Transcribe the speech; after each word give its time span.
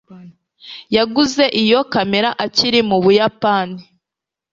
yaguze 0.95 1.43
iyo 1.63 1.79
kamera 1.93 2.29
akiri 2.45 2.79
mu 2.89 2.97
buyapani 3.03 3.81